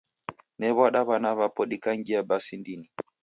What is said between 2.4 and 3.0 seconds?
ndini.